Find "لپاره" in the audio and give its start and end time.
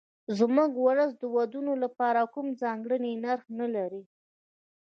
1.83-2.21